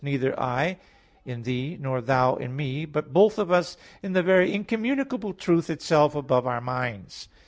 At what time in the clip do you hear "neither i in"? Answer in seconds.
0.03-1.43